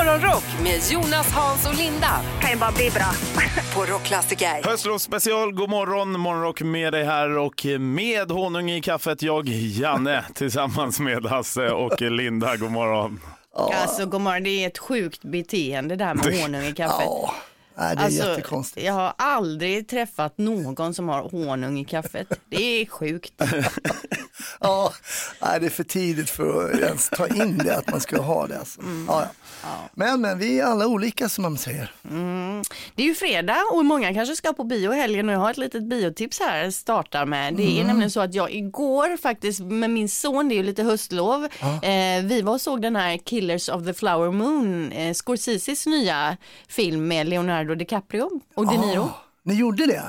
[0.00, 3.12] Morgonrock med Jonas, Hans och Linda kan ju bara bli bra.
[3.74, 4.68] på Rockklassiker.
[4.68, 11.00] Höstlovsspecial, god morgon, morgonrock med dig här och med honung i kaffet, jag Janne tillsammans
[11.00, 13.20] med Hasse och Linda, god morgon.
[13.54, 17.06] Alltså god morgon, det är ett sjukt beteende där med honung i kaffet.
[17.74, 18.86] Nej, det är Alltså, jättekonstigt.
[18.86, 22.28] jag har aldrig träffat någon som har honung i kaffet.
[22.48, 23.32] Det är sjukt.
[24.60, 24.92] Ja,
[25.42, 28.46] nej, det är för tidigt för att ens ta in det att man ska ha
[28.46, 28.58] det.
[28.58, 28.80] Alltså.
[28.80, 29.06] Mm.
[29.08, 29.26] Ja,
[29.62, 29.68] ja.
[29.94, 31.92] Men, men vi är alla olika som man säger.
[32.94, 35.50] Det är ju fredag och många kanske ska på bio i helgen och jag har
[35.50, 37.54] ett litet biotips här startar med.
[37.54, 40.82] Det är nämligen så att jag igår faktiskt med min son, det är ju lite
[40.82, 41.44] höstlov,
[41.82, 46.36] eh, vi var och såg den här Killers of the Flower Moon, eh, Scorseses nya
[46.68, 49.02] film med Leonardo DiCaprio och De Niro.
[49.02, 49.10] Ah,
[49.42, 50.02] ni gjorde det?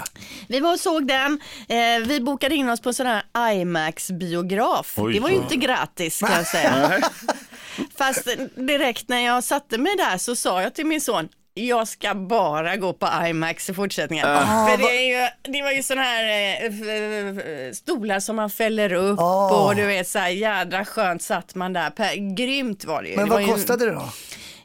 [0.48, 1.40] Vi var och såg den.
[1.70, 3.24] Eh, vi bokade in oss på en sån här
[3.54, 4.94] IMAX-biograf.
[4.98, 5.14] Oj.
[5.14, 7.00] Det var ju inte gratis kan jag säga.
[7.98, 12.14] Fast direkt när jag satte mig där så sa jag till min son, jag ska
[12.16, 14.26] bara gå på IMAX i fortsättningen.
[14.26, 19.20] För det, är ju, det var ju sådana här eh, stolar som man fäller upp
[19.20, 19.66] Ah.
[19.66, 22.36] och du vet så här jädra skönt satt man där.
[22.36, 23.16] Grymt var det ju.
[23.16, 24.10] Men det vad ju, kostade det då?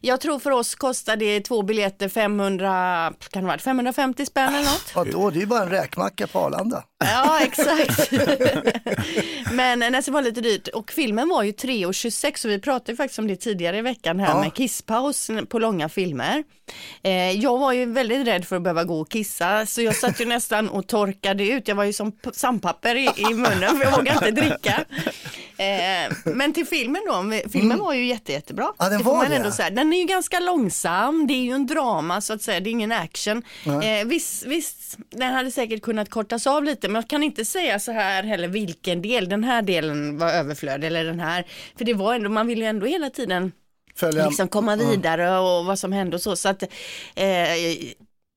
[0.07, 4.65] Jag tror för oss kostade det två biljetter 500, kan det vara 550 spänn eller
[4.65, 4.95] något.
[4.95, 6.85] Vadå, det är ju bara en räkmacka på Arlanda.
[6.99, 8.11] Ja, exakt.
[9.53, 12.97] Men eh, nästan var lite dyrt och filmen var ju 3.26 och vi pratade ju
[12.97, 14.41] faktiskt om det tidigare i veckan här Ja.
[14.41, 16.45] med kisspaus på långa filmer.
[17.03, 20.21] Eh, jag var ju väldigt rädd för att behöva gå och kissa så jag satt
[20.21, 21.69] ju nästan och torkade ut.
[21.69, 24.85] Jag var ju som sandpapper i, i munnen för jag vågade inte dricka.
[25.59, 28.65] Eh, men till filmen då, filmen var ju jätte, jättebra.
[28.65, 28.75] Mm.
[28.79, 29.37] Ja, den var det.
[29.37, 29.71] ändå säga.
[29.71, 32.73] Den är ju ganska långsam, det är ju en drama så att säga, det är
[32.73, 33.43] ingen action.
[33.67, 37.79] Eh, visst, visst, den hade säkert kunnat kortas av lite men jag kan inte säga
[37.79, 41.47] så här heller vilken del, den här delen var överflödig eller den här.
[41.79, 43.53] För det var ändå, man vill ju ändå hela tiden
[43.95, 44.27] Följa...
[44.27, 46.37] liksom komma vidare och vad som hände och så.
[46.37, 46.63] Så att
[47.15, 47.55] eh,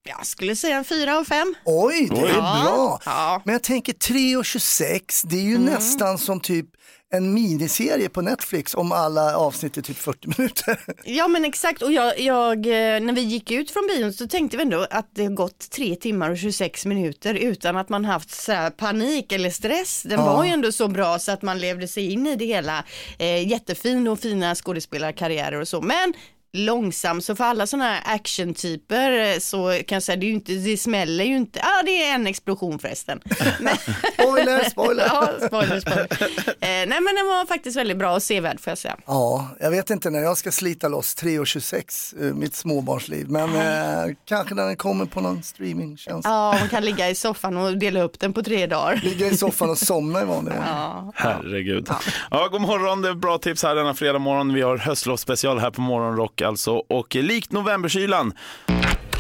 [0.07, 1.55] jag skulle säga en fyra av fem.
[1.65, 2.61] Oj, det är Ja.
[2.63, 2.99] bra.
[3.05, 3.41] Ja.
[3.45, 5.65] Men jag tänker 3.26, det är ju Mm.
[5.65, 6.65] nästan som typ
[7.11, 10.79] en miniserie på Netflix om alla avsnitt är typ 40 minuter.
[11.03, 14.57] Ja men exakt och jag, jag, eh, när vi gick ut från bion så tänkte
[14.57, 18.31] vi ändå att det har gått 3 timmar och 26 minuter utan att man haft
[18.31, 20.03] så panik eller stress.
[20.03, 22.83] Den var ju ändå så bra så att man levde sig in i det hela.
[23.17, 26.13] Eh, jättefin och fina skådespelarkarriärer och så men
[26.53, 30.33] långsam så för alla sådana här actiontyper eh, så kan jag säga det, är ju
[30.33, 33.21] inte, det smäller ju inte, ja ah, det är en explosion förresten.
[33.59, 33.75] Men,
[34.13, 35.03] Spoiler, spoiler.
[35.09, 36.07] ja, spoiler, spoiler.
[36.47, 38.97] Eh, nej men den var faktiskt väldigt bra och sevärd får jag säga.
[39.05, 44.15] Ja, jag vet inte när jag ska slita loss 3.26, eh, mitt småbarnsliv, men eh,
[44.25, 46.27] kanske när den kommer på någon streamingtjänst.
[46.27, 49.01] Ja, man kan ligga i soffan och dela upp den på tre dagar.
[49.03, 50.63] Ligga i soffan och somna i vanlig ordning.
[50.67, 51.11] Ja.
[51.15, 51.89] Herregud.
[52.31, 52.47] Ja.
[52.51, 54.53] god morgon, det är bra tips här denna fredag morgon.
[54.53, 58.33] Vi har höstlovsspecial här på Morgonrock alltså och likt novemberkylan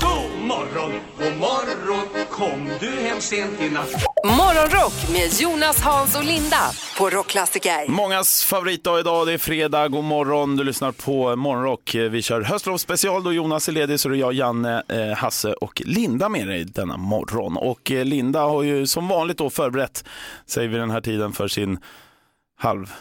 [0.01, 3.91] God morgon, god morgon, kom du hem sent i natt?
[4.25, 7.87] Morgonrock med Jonas, Hans och Linda på Rockklassiker.
[7.87, 9.87] Mångas favoritdag idag, det är fredag.
[9.87, 11.95] God morgon, du lyssnar på Morgonrock.
[11.95, 15.81] Vi kör höstlovsspecial då Jonas är ledig så är det jag, Janne, eh, Hasse och
[15.85, 17.57] Linda med dig denna morgon.
[17.57, 20.03] Och eh, Linda har ju som vanligt då förberett
[20.45, 21.79] sig vid den här tiden för sin
[22.57, 22.93] halv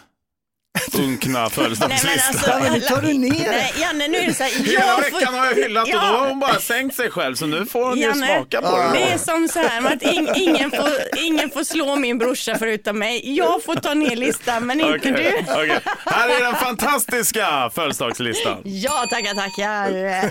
[0.94, 2.50] unkna Nej, födelsedagslista.
[2.50, 3.50] Ja, men nu tar du ner det.
[3.50, 4.50] Nej, Janne, nu är det så här.
[4.50, 7.46] Hela Jag veckan har jag hyllat och då har hon bara sänkt sig själv så
[7.46, 8.90] nu får hon ju Janne, smaka på det.
[8.98, 12.98] Det är som så här att ing, ingen, får, ingen får slå min brorsa förutom
[12.98, 13.36] mig.
[13.36, 15.12] Jag får ta ner listan men inte Okej,
[15.46, 15.52] du.
[15.52, 15.80] okej.
[16.06, 18.60] Här är den fantastiska födelsedagslistan.
[18.64, 20.30] Ja, tackar, tackar.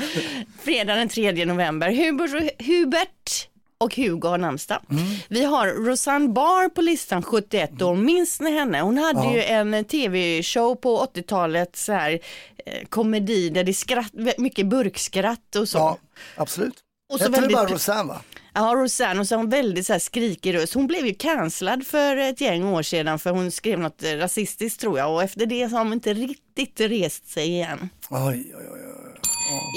[0.66, 1.90] Fredag den 3 november.
[1.92, 3.48] Hubert, Hubert
[3.80, 4.82] och Hugo har namnsdag.
[5.30, 7.96] Vi har Rosanne Barr på listan 71 år.
[7.96, 8.82] Minns ni henne?
[8.82, 12.20] Hon hade ju en tv-show på 80-talet, så här
[12.66, 15.78] eh, komedi där det är skratt, mycket burkskratt och så.
[15.78, 15.98] Ja,
[16.38, 16.74] absolut.
[17.14, 18.22] Och så Hette det väldigt- bara Rosanne va?
[18.54, 20.74] Ja, Rosanne och så har hon väldigt så här skrikig röst.
[20.74, 24.80] Hon blev ju cancellad för ett gäng år sedan för hon skrev något eh, rasistiskt
[24.82, 27.90] tror jag och efter det så har hon inte riktigt rest sig igen.
[28.10, 29.07] Oj, oj, oj.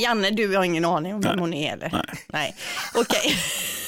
[0.03, 1.91] Janne, du har ingen aning om vem hon är eller?
[1.93, 2.25] Nej.
[2.27, 2.55] Nej.
[2.95, 3.35] Okej,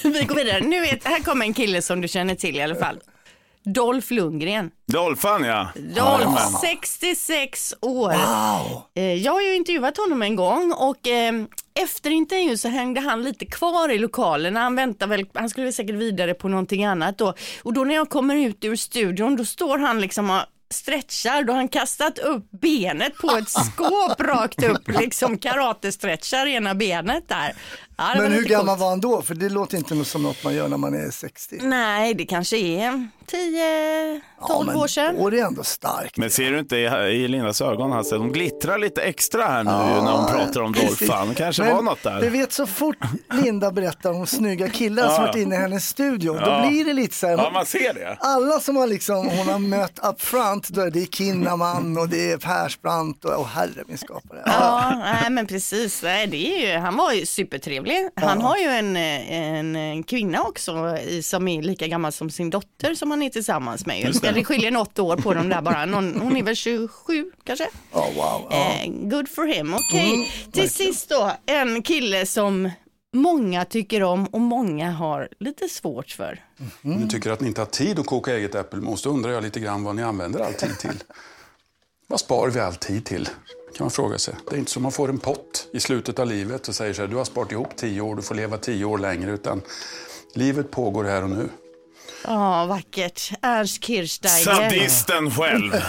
[0.13, 0.61] vi går vidare.
[0.61, 3.01] Nu vet, här kommer en kille som du känner till i alla fall.
[3.65, 4.71] Dolph Lundgren.
[4.93, 5.69] Dolphan ja.
[5.75, 6.53] Dolph, Jajamän.
[6.61, 8.09] 66 år.
[8.13, 8.83] Wow.
[8.95, 11.33] Eh, Jag har ju intervjuat honom en gång och eh,
[11.83, 14.57] efter intervjun så hängde han lite kvar i lokalen.
[14.57, 17.35] Han väntade väl, han skulle väl säkert vidare på någonting annat då.
[17.63, 20.41] Och då när jag kommer ut ur studion då står han liksom och
[20.73, 26.75] stretchar, då har han kastat upp benet på ett skåp rakt upp, liksom karatestretchar ena
[26.75, 27.53] benet där.
[27.97, 28.81] Ja, det Men hur gammal coolt.
[28.81, 29.23] var han då?
[29.23, 31.59] För det låter inte som något man gör när man är 60.
[31.63, 35.15] Nej, det kanske är 10-12 Ja, men år sedan.
[35.19, 36.17] Då är det ändå starkt.
[36.17, 38.15] Men ser du inte i, Lindas ögon, Hasse?
[38.17, 41.35] De glittrar lite extra här nu ju när hon pratar om Dolphan.
[41.35, 42.31] kanske Men var något Du där.
[42.31, 42.97] vet så fort
[43.45, 46.63] Linda berättar om snygga killar som varit inne i hennes studio, Ja.
[46.63, 47.37] då blir det lite så här.
[47.37, 48.17] Ja, man ser det.
[48.21, 52.33] Alla som har liksom, hon har mött up front, då är det Kinnaman och det
[52.33, 54.43] är Persbrandt och, och herre min skapare.
[54.47, 56.01] Ja, nej, men precis.
[56.01, 57.82] Det är ju, han var ju supertrevlig.
[58.15, 62.51] Han har ju en, eh, en, en kvinna också som är lika gammal som sin
[62.51, 64.01] dotter som han är tillsammans med.
[64.01, 64.31] Just det.
[64.33, 65.87] Det skiljer något år på dem där bara.
[65.87, 67.69] Någon, hon är väl 27 kanske?
[67.93, 68.47] Ja, wow.
[68.51, 68.57] Ja.
[68.57, 69.75] Eh, good for him.
[69.75, 72.71] Okej, Mm, till sist då en kille som
[73.15, 76.41] många tycker om och många har lite svårt för.
[76.81, 79.03] Ni tycker att ni inte har tid att koka eget äppelmos.
[79.03, 80.91] Då undrar jag lite grann vad ni använder all tid till.
[82.07, 83.29] Vad sparar vi all tid till?
[83.77, 84.35] Kan man fråga sig.
[84.51, 87.03] Det är inte som man får en pott i slutet av livet och säger så
[87.03, 89.31] här, du har sparat ihop tio år, du får leva tio år längre.
[89.31, 89.63] Utan
[90.33, 91.49] livet pågår här och nu.
[92.25, 93.31] Ja, vackert.
[93.43, 94.45] Ernst Kirchsteiger.
[94.55, 95.73] Sadisten själv.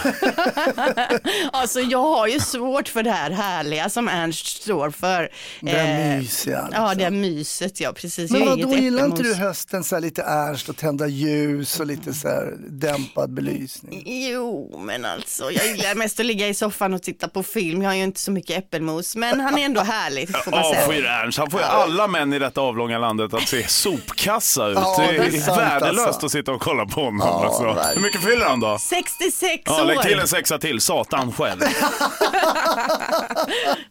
[1.52, 5.28] Alltså jag har ju svårt för det här härliga som Ernst står för.
[5.60, 6.62] Det Eh, mysiga.
[6.66, 6.84] Liksom.
[6.84, 8.30] Ja, det är myset, ja precis.
[8.30, 10.76] Men Jag har vad då inget gillar inte du hösten så här lite Ernst och
[10.76, 14.02] tända ljus och lite så här dämpad belysning?
[14.06, 17.82] Jo, men alltså jag gillar mest att ligga i soffan och titta på film.
[17.82, 20.84] Jag har ju inte så mycket äppelmos, men han är ändå härlig får man säga.
[20.86, 21.38] Avskyr Ernst.
[21.38, 24.74] Han får ju alla män i detta avlånga landet att se sopkassa ut.
[24.80, 26.23] Ja, det är, det är värdelöst alltså.
[26.24, 27.18] Att sitta och kolla på honom.
[27.24, 27.90] Ja, alltså.
[27.94, 28.78] Hur mycket fyller han då?
[28.78, 31.60] 66 Ja, lägg till år en sexa till, satan själv.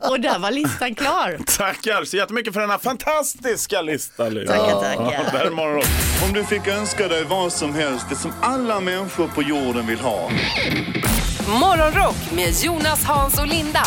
[0.09, 1.39] och där var listan klar.
[1.57, 4.23] Tackar så jättemycket för denna fantastiska lista.
[4.23, 4.81] Tackar, Ja,
[5.31, 5.49] tackar.
[5.49, 5.83] morgon.
[6.27, 9.99] Om du fick önska dig vad som helst, det som alla människor på jorden vill
[9.99, 10.29] ha.
[11.47, 13.83] Morgonrock med Jonas, Hans och Linda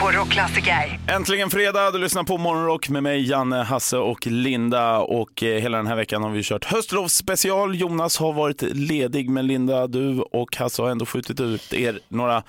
[0.00, 1.00] på Rockklassiker.
[1.08, 4.98] Äntligen fredag, du lyssnar på Morgonrock med mig, Janne, Hasse och Linda.
[4.98, 7.74] Och eh, hela den här veckan har vi kört höstlovsspecial.
[7.80, 12.42] Jonas har varit ledig, men Linda, du och Hasse har ändå skjutit ut er några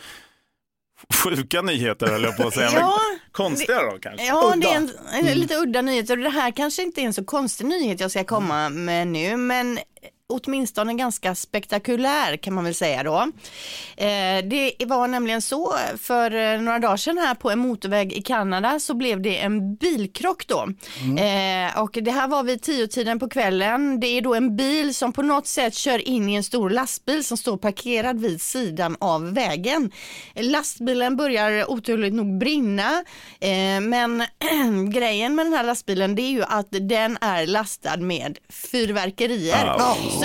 [1.23, 2.69] sjuka nyheter, höll jag på att säga.
[2.73, 2.97] Ja,
[3.31, 4.27] konstiga då kanske?
[4.27, 5.27] Ja, det är en, Mm.
[5.27, 8.11] en lite udda nyhet och det här kanske inte är en så konstig nyhet jag
[8.11, 9.79] ska komma med nu, men
[10.31, 13.31] åtminstone ganska spektakulär kan man väl säga då.
[13.97, 18.21] Eh, det var nämligen så för eh, några dagar sedan här på en motorväg i
[18.21, 20.67] Kanada så blev det en bilkrock då.
[21.21, 23.99] Eh, och det här var vid tio-tiden på kvällen.
[23.99, 27.23] Det är då en bil som på något sätt kör in i en stor lastbil
[27.23, 29.91] som står parkerad vid sidan av vägen.
[30.35, 33.03] Lastbilen börjar oturligt nog brinna,
[33.39, 34.23] eh, men
[34.93, 39.65] grejen med den här lastbilen det är ju att den är lastad med fyrverkerier.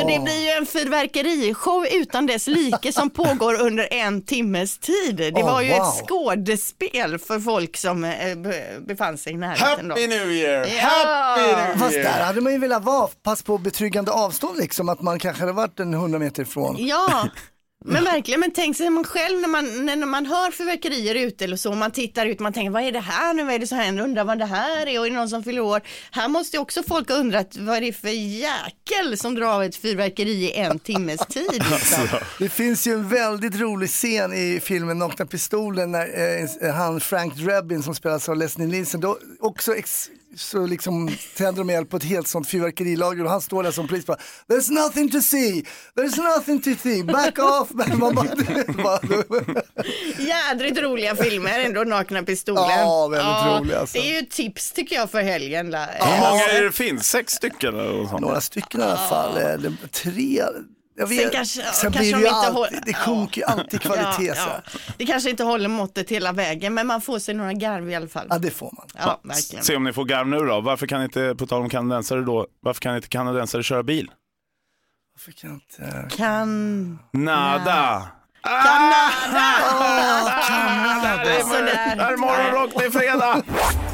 [0.00, 5.16] Så det blir ju en fyrverkerishow utan dess like som pågår under en timmes tid.
[5.16, 5.78] Det Oh, var ju wow.
[5.78, 9.88] ett skådespel för folk som eh, be- befann sig i närheten.
[9.88, 9.94] Då.
[9.94, 10.66] Happy New Year!
[10.66, 10.88] Ja.
[10.88, 12.04] Happy New Fast Year!
[12.04, 15.52] där hade man ju velat vara, pass på betryggande avstånd liksom, att man kanske hade
[15.52, 16.76] varit en 100 meter ifrån.
[16.78, 17.28] Ja,
[17.86, 18.40] men verkligen.
[18.40, 21.90] Men tänk sig man själv när man, när man hör fyrverkerier ute eller så, man
[21.90, 24.24] tittar ut, man tänker vad är det här nu, vad är det som händer, undrar
[24.24, 25.80] vad det här är och är det någon som fyller år?
[26.10, 29.62] Här måste ju också folk ha undrat vad är det för jäkel som drar av
[29.62, 31.64] ett fyrverkeri i en timmes tid.
[31.70, 32.08] Liksom.
[32.38, 36.06] Det finns ju en väldigt rolig scen i filmen Nakna Pistolen när
[36.62, 41.64] eh, han Frank Drebin som spelas av Leslie Nielsen, då också ex- så liksom tänder
[41.64, 44.18] de eld på ett helt sånt fyrverkerilager och han står där som polis bara
[44.48, 45.64] There's nothing to see,
[45.96, 47.68] there's nothing to see, back off.
[50.18, 52.62] Jädrigt roliga filmer ändå, Nakna Pistolen.
[52.62, 53.98] Ja, väldigt roliga, alltså.
[53.98, 55.70] Det är ju tips tycker jag för helgen.
[55.70, 55.88] Där.
[56.00, 57.08] Hur många är det finns?
[57.08, 57.74] Sex stycken?
[57.74, 58.20] Eller något sånt?
[58.20, 60.42] några stycken i alla fall, eller tre.
[60.98, 63.40] Jag vet, Sen kanske- sen kanske blir det de ju inte alltid, håller- det sjunker
[63.40, 64.34] ju alltid kvalitet Ja,
[64.64, 64.80] ja.
[64.96, 68.08] Det kanske inte håller måttet hela vägen, men man får sig några garv i alla
[68.08, 68.26] fall.
[68.30, 68.86] Ja, det får man.
[69.06, 69.64] Ja, verkligen.
[69.64, 70.60] Se om ni får garv nu då.
[70.60, 74.10] Varför kan inte, på tal om kanadensare då, varför kan inte kanadensare köra bil?
[75.14, 76.08] Varför kan inte...
[76.16, 76.98] Kan...
[77.12, 78.08] Nada!
[81.42, 81.96] Sådär.
[81.96, 83.42] Det här är morgonrock, det är fredag!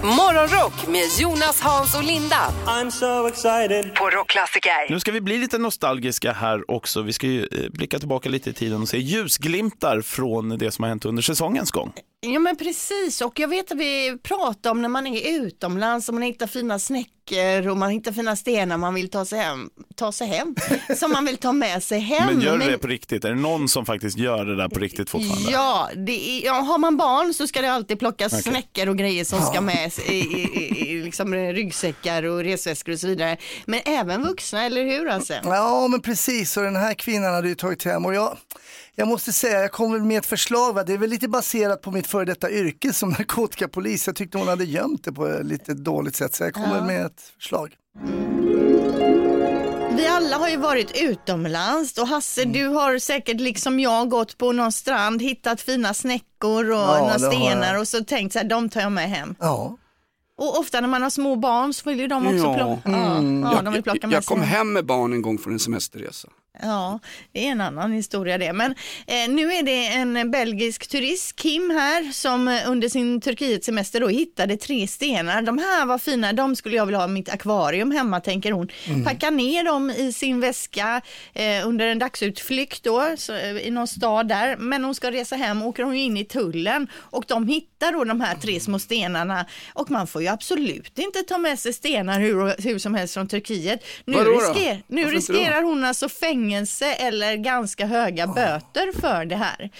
[0.04, 3.94] Morgonrock med Jonas, Hans och Linda I'm so excited.
[3.94, 4.90] på Rockklassiker.
[4.90, 7.02] Nu ska vi bli lite nostalgiska här också.
[7.02, 10.82] Vi ska ju eh, blicka tillbaka lite i tiden och se ljusglimtar från det som
[10.82, 11.92] har hänt under säsongens gång.
[12.26, 16.14] Ja men precis och jag vet att vi pratar om när man är utomlands och
[16.14, 20.12] man hittar fina snäckor och man hittar fina stenar man vill ta sig hem, ta
[20.12, 20.54] sig hem
[20.96, 22.26] som man vill ta med sig hem.
[22.26, 23.24] Men gör du det på riktigt?
[23.24, 25.50] Är det någon som faktiskt gör det där på riktigt fortfarande?
[25.50, 29.24] Ja, det är, ja, har man barn så ska det alltid plockas snäckor och grejer
[29.24, 33.36] som ska med i, i, i, i liksom ryggsäckar och resväskor och så vidare.
[33.64, 35.34] Men även vuxna, eller hur alltså?
[35.44, 38.36] Ja men precis, och den här kvinnan hade ju tagit hem och jag,
[38.96, 40.84] jag måste säga, jag kommer med ett förslag, va?
[40.84, 44.06] det är väl lite baserat på mitt före detta yrke som narkotikapolis.
[44.06, 47.06] Jag tyckte hon hade gömt det på ett lite dåligt sätt så jag kommer med
[47.06, 47.74] ett förslag.
[49.96, 54.52] Vi alla har ju varit utomlands och Hasse du har säkert liksom jag gått på
[54.52, 58.68] någon strand, hittat fina snäckor och Ja, några stenar och så tänkt så här, de
[58.68, 59.34] tar jag med hem.
[59.40, 59.76] Ja.
[60.38, 62.54] Och ofta när man har små barn så vill ju de också Ja.
[62.54, 65.52] plocka, ja, ja, de vill plocka jag, jag kom hem med barn en gång från
[65.52, 66.28] en semesterresa.
[66.60, 66.98] Ja,
[67.32, 68.52] det är en annan historia det.
[68.52, 68.74] Men
[69.06, 74.08] eh, nu är det en belgisk turist, Kim här, som eh, under sin Turkiet-semester då
[74.08, 75.42] hittade tre stenar.
[75.42, 78.68] De här var fina, de skulle jag vilja ha i mitt akvarium hemma, tänker hon.
[79.04, 81.00] Packar ner dem i sin väska
[81.32, 84.56] eh, under en dagsutflykt då, så, eh, i någon stad där.
[84.56, 88.20] Men hon ska resa hem, åker hon in i tullen och de hittar då de
[88.20, 89.46] här tre små stenarna.
[89.72, 93.28] Och man får ju absolut inte ta med sig stenar hur, hur som helst från
[93.28, 93.84] Turkiet.
[94.04, 96.41] Nu, risker, nu riskerar hon alltså fängelse
[96.98, 99.70] eller ganska höga böter för det här.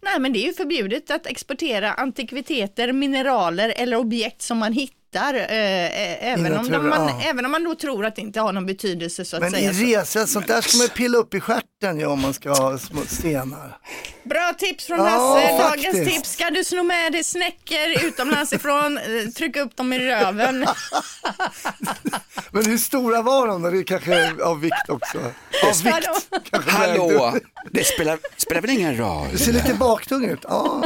[0.00, 4.98] Nej men det är ju förbjudet att exportera antikviteter, mineraler eller objekt som man hittar
[5.14, 7.22] eh, eh, även, om naturen, man, ja.
[7.30, 9.70] även om man då tror att det inte har någon betydelse så att Men säga.
[9.70, 9.84] i Så.
[9.84, 13.00] resa, sånt där ska man pilla upp i stjärten ja, om man ska ha små
[13.06, 13.78] stenar.
[14.24, 15.48] Bra tips från Ja, Hasse.
[15.62, 16.16] Dagens faktiskt.
[16.16, 16.32] tips.
[16.32, 20.58] Ska du sno med dig snäckor utomlands ifrån, eh, tryck upp dem i röven.
[22.50, 23.70] Men hur stora var de då?
[23.70, 25.18] Det är kanske av vikt också.
[25.18, 26.08] Av vikt
[26.50, 27.34] kanske Hallå,
[27.70, 29.28] det spelar, spelar väl ingen roll?
[29.32, 30.40] Du ser lite baktung ut.
[30.42, 30.84] Ja.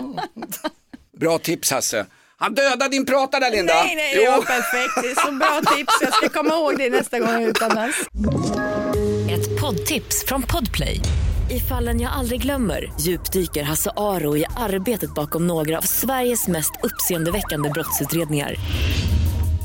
[1.16, 2.06] Bra tips Hasse.
[2.42, 3.74] Han dödade din prata där Linda.
[3.74, 4.94] Nej, nej, det var perfekt.
[5.02, 5.92] Det är så bra tips.
[6.00, 7.96] Jag ska komma ihåg det nästa gång utomlands.
[9.30, 11.00] Ett poddtips från Podplay.
[11.50, 16.72] I fallen jag aldrig glömmer djupdyker Hasse Aro i arbetet bakom några av Sveriges mest
[16.82, 18.54] uppseendeväckande brottsutredningar.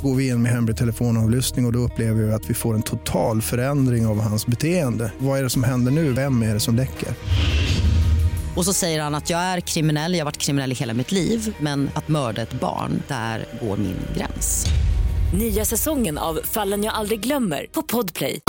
[0.04, 2.84] Går vi in med hemlig telefonavlyssning och, och då upplever vi att vi får en
[2.84, 5.12] total förändring av hans beteende.
[5.18, 6.12] Vad är det som händer nu?
[6.14, 7.10] Vem är det som läcker?
[8.58, 11.12] Och så säger han att jag är kriminell, jag har varit kriminell i hela mitt
[11.12, 14.66] liv men att mörda ett barn, där går min gräns.
[15.34, 18.40] Nya säsongen av Fallen jag aldrig glömmer på Podplay.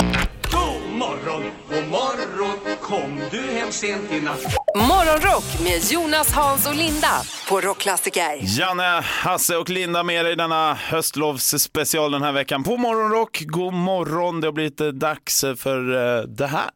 [0.51, 6.75] God morgon, god morgon Kom du hem sent i natt Morgonrock med Jonas, Hans och
[6.75, 8.59] Linda på Rockklassiker.
[8.59, 13.43] Janne, Hasse och Linda med er i denna höstlovsspecial den här veckan på Morgonrock.
[13.45, 16.69] God morgon, det har blivit dags för eh, det här.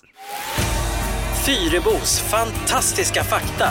[1.46, 3.70] Fyrebos fantastiska fakta.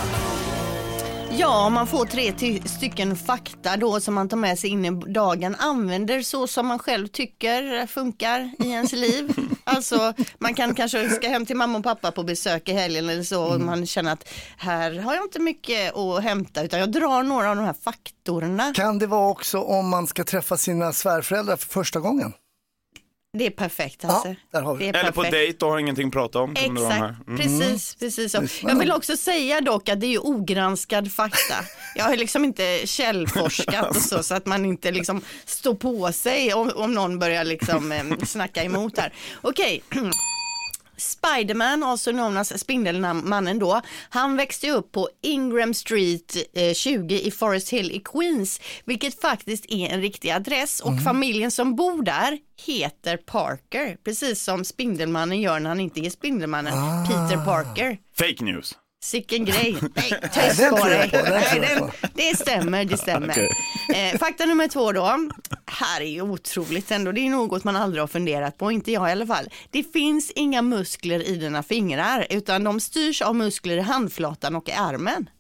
[1.31, 4.91] Ja, man får tre ty- stycken fakta då som man tar med sig in i
[5.13, 9.35] dagen, använder så som man själv tycker funkar i ens liv.
[9.65, 13.23] Alltså, man kan kanske ska hem till mamma och pappa på besök i helgen eller
[13.23, 17.23] så och man känner att här har jag inte mycket att hämta utan jag drar
[17.23, 18.73] några av de här faktorerna.
[18.75, 22.33] Kan det vara också om man ska träffa sina svärföräldrar för första gången?
[23.39, 24.29] Det är perfekt alltså.
[24.29, 24.99] Ja, där har vi det.
[24.99, 25.33] är Eller på perfekt.
[25.33, 26.53] dejt och har ingenting att prata om.
[26.57, 27.17] Exakt, här.
[27.27, 27.39] Mm.
[27.39, 28.41] precis, precis så.
[28.41, 31.55] Lyssna Jag vill också säga dock att det är ju ogranskad fakta.
[31.95, 36.55] Jag har liksom inte källforskat och så, så att man inte liksom står på sig
[36.55, 39.13] om, om någon börjar liksom eh, snacka emot här.
[39.41, 39.83] Okej.
[41.03, 47.31] Spiderman, also known as Spindelmannen då, han växte upp på Ingram Street eh, 20 i
[47.31, 52.39] Forest Hill i Queens, vilket faktiskt är en riktig adress och familjen som bor där
[52.67, 56.73] heter Parker, precis som Spindelmannen gör när han inte är Spindelmannen,
[57.07, 57.99] Peter Parker.
[58.19, 58.75] Fake news.
[59.03, 59.77] Sicken grej.
[59.95, 61.11] Nej, den tyst tror på jag dig.
[61.11, 61.95] på, den Nej, tror jag den- på.
[62.15, 63.39] Det stämmer, det stämmer.
[63.95, 65.29] Eh, fakta nummer två då.
[65.67, 67.13] Här är ju otroligt ändå.
[67.13, 69.49] Det är något man aldrig har funderat på, inte jag i alla fall.
[69.71, 74.69] Det finns inga muskler i dina fingrar, utan de styrs av muskler i handflatan och
[74.69, 75.31] i armen.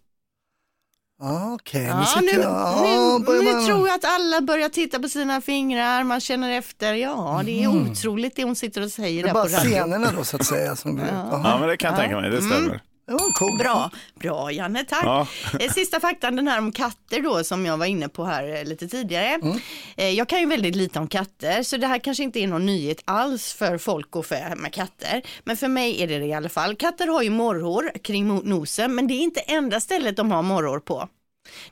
[1.20, 2.42] Ja, Okej, nu Ja, sitter nu, jag...
[2.42, 6.20] Ja, nu, börjar nu man- tror jag att alla börjar titta på sina fingrar, man
[6.20, 6.94] känner efter.
[6.94, 10.12] Ja, det är otroligt det hon sitter och säger Det är där bara på scenerna
[10.16, 10.76] då så att säga.
[10.76, 11.06] Som blir...
[11.06, 11.58] Ja, Jaha.
[11.58, 12.30] men det kan jag tänka mig.
[12.30, 12.50] Det Mm.
[12.50, 12.80] stämmer.
[13.12, 13.58] Var coolt.
[13.58, 15.04] Bra, bra Janne, tack.
[15.04, 15.26] Ja.
[15.60, 18.64] Eh, Sista faktan, den här om katter då som jag var inne på här eh,
[18.64, 19.40] lite tidigare.
[19.96, 22.66] Eh, Jag kan ju väldigt lite om katter så det här kanske inte är någon
[22.66, 25.22] nyhet alls för folk och för med katter.
[25.44, 26.76] Men för mig är det det i alla fall.
[26.76, 30.78] Katter har ju morrhår kring nosen men det är inte enda stället de har morrhår
[30.80, 31.08] på.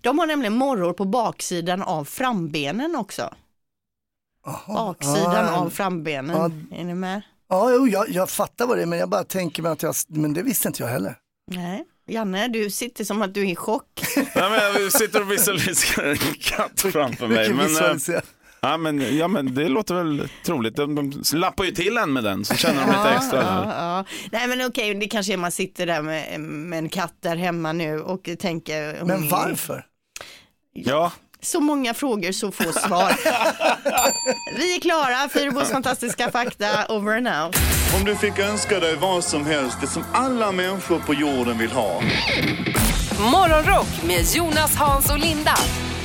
[0.01, 3.35] De har nämligen morrhår på baksidan av frambenen också.
[4.69, 6.69] Baksidan Ja, av frambenen.
[6.73, 7.23] Är ni med?
[7.49, 9.95] Ja, jo, jag, jag fattar vad det är men jag bara tänker mig att jag,
[10.09, 11.17] men det visste inte jag heller.
[11.51, 11.85] Nej.
[12.07, 13.87] Janne, du sitter som att du är i chock.
[14.17, 17.55] Nej, men jag sitter och visualiserar en katt framför mig.
[17.55, 17.67] Men,
[18.17, 18.21] eh.
[18.63, 20.77] Ja men, ja, men det låter väl troligt.
[20.77, 23.39] De, de lappar ju till en med den så känner de lite extra.
[23.43, 24.05] Ja, ja.
[24.33, 27.73] Nej men okej, det kanske är man sitter där med, med en katt där hemma
[27.73, 29.05] nu och tänker.
[29.05, 29.87] Men är- varför?
[30.73, 31.13] Ja.
[31.43, 33.17] Så många frågor, så få svar.
[34.59, 37.57] Vi är klara, Fyrebos fantastiska fakta, over and out.
[37.99, 41.71] Om du fick önska dig vad som helst, det som alla människor på jorden vill
[41.73, 42.03] ha.
[43.33, 45.55] Morgonrock med Jonas, Hans och Linda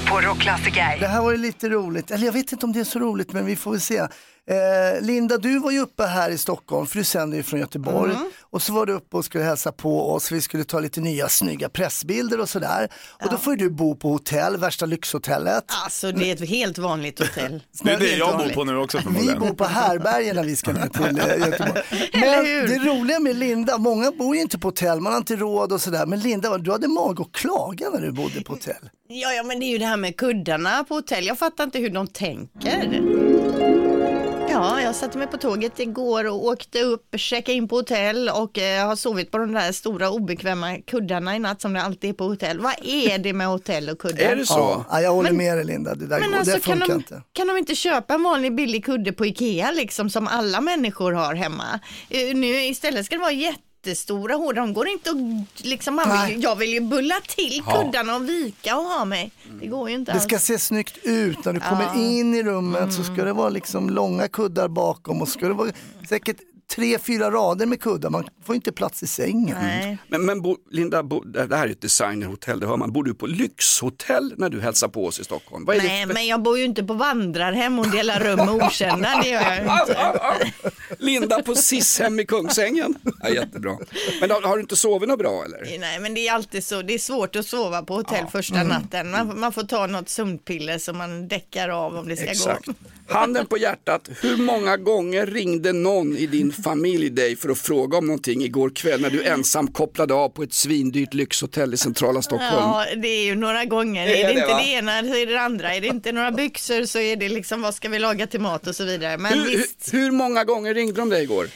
[0.10, 0.98] på Rockklassiker.
[1.00, 3.34] Det här var ju lite roligt, eller jag vet inte om det är så roligt
[3.34, 3.98] men vi får väl se.
[3.98, 8.12] Eh, Linda, du var ju uppe här i Stockholm för du sänder ju från Göteborg
[8.14, 8.30] Mm.
[8.42, 11.30] och så var du uppe och skulle hälsa på oss, vi skulle ta lite nya
[11.30, 12.90] snygga pressbilder och sådär.
[13.24, 15.64] Och då får ju du bo på hotell, värsta lyxhotellet.
[15.84, 17.64] Alltså det är ett helt vanligt hotell.
[17.84, 19.40] Det är det jag bor på nu också Vi förmodligen.
[19.40, 21.82] bor på härbergen när vi ska ner till eh, Göteborg.
[22.14, 25.72] Men det roliga med Linda, många bor ju inte på hotell, man har inte råd
[25.72, 26.06] och sådär.
[26.06, 28.90] Men Linda, du hade mag att klaga när du bodde på hotell.
[29.08, 31.26] Ja, ja, men det är ju det här med kuddarna på hotell.
[31.26, 33.02] Jag fattar inte hur de tänker.
[34.50, 38.58] Ja, jag satte mig på tåget igår och åkte upp, checkade in på hotell och
[38.60, 42.14] eh, har sovit på de där stora obekväma kuddarna i natt som det alltid är
[42.14, 42.60] på hotell.
[42.60, 44.44] Vad är det med hotell och kuddar?
[44.50, 46.74] Ja, ja, jag håller Men- med dig Linda, det där Men går, alltså det kan
[46.80, 47.22] funkar de, inte.
[47.34, 51.36] kan de inte köpa en vanlig billig kudde på Ikea liksom som alla människor har
[51.36, 51.80] hemma?
[52.10, 53.32] Eh, Nu istället ska det vara
[53.89, 57.63] jättestora hårda, de går inte att liksom, man vill, ju- jag vill ju bulla till
[57.68, 57.84] Ja.
[57.84, 59.32] kuddarna och vika och ha mig.
[59.62, 60.24] Det går ju inte Det alls.
[60.24, 63.89] ska se snyggt ut när du kommer in i rummet så ska det vara liksom
[63.89, 65.72] långa kuddar bakom och ska det vara
[66.10, 66.38] säkert
[66.68, 68.10] tre, fyra rader med kuddar.
[68.10, 69.58] Man får inte plats i sängen.
[70.08, 72.92] Men, men bo, Linda, bo, det här är ett designerhotell, det hör man.
[72.94, 75.66] Bor du på lyxhotell när du hälsar på oss i Stockholm?
[75.66, 76.14] Vad är Nej, det?
[76.14, 79.22] men jag bor ju inte på vandrarhem och delar rum med okända.
[79.24, 80.52] Det gör jag inte.
[81.00, 82.96] Linda på SIS-hem i Kungsängen.
[83.24, 83.78] Ja, jättebra.
[84.22, 85.80] Men har, har du inte sovit något bra eller?
[85.80, 86.82] Nej, men det är alltid så.
[86.82, 88.68] Det är svårt att sova på hotell första Mm.
[88.68, 89.12] natten.
[89.12, 92.66] Man, man får ta något sömnpiller som man däckar av om det ska Exakt.
[92.66, 92.74] gå.
[93.08, 97.98] Handen på hjärtat, hur många gånger ringde någon i din familj dig för att fråga
[97.98, 102.22] om någonting igår kväll när du ensam kopplade av på ett svindyrt lyxhotell i centrala
[102.22, 102.54] Stockholm?
[102.54, 104.08] Ja, det är ju några gånger.
[104.08, 104.58] Det är är det, det, inte va?
[104.58, 105.76] det ena så är det det andra.
[105.76, 108.68] Är det inte några byxor så är det liksom vad ska vi laga till mat
[108.68, 109.18] och så vidare.
[109.18, 111.48] Men Hur, visst, hur, hur många gånger ringde de dig igår?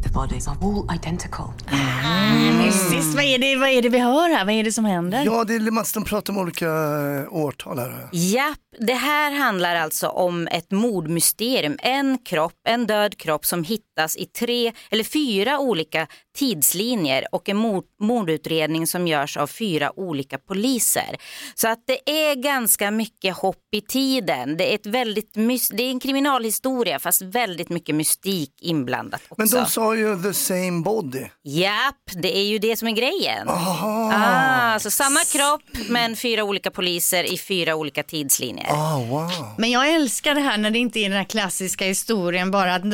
[0.03, 1.47] The bodies are all identical.
[1.71, 2.57] Mm.
[2.57, 4.45] Mystiskt, vad är, det, vad är det vi hör här?
[4.45, 5.25] Vad är det som händer?
[5.25, 8.09] Ja, det är Mats, de pratar om olika eh, årtal här.
[8.11, 11.77] Japp, det här handlar alltså om ett mordmysterium.
[11.79, 16.07] En kropp, en död kropp som hittas i tre eller fyra olika
[16.37, 21.17] tidslinjer och en mord, mordutredning som görs av fyra olika poliser.
[21.55, 24.57] Så att det är ganska mycket hopp i tiden.
[24.57, 25.33] Det är, ett väldigt,
[25.71, 29.35] det är en kriminalhistoria fast väldigt mycket mystik inblandat också.
[29.37, 31.25] Men de sa ju the same body.
[31.43, 33.49] Japp, det är ju det som är grejen.
[33.49, 34.11] Aha.
[34.15, 38.67] Ah, så samma kropp men fyra olika poliser i fyra olika tidslinjer.
[38.71, 39.31] Ah, wow.
[39.57, 42.85] Men jag älskar det här när det inte är den här klassiska historien bara att